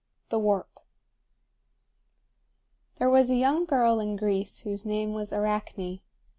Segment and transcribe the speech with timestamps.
[0.29, 0.79] THE WARP.
[2.95, 5.99] There was a young girl in Greece whose name was Arachne.